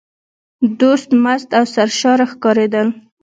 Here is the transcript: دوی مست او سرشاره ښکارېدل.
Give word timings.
دوی 0.79 1.01
مست 1.23 1.49
او 1.57 1.65
سرشاره 1.73 2.25
ښکارېدل. 2.31 2.87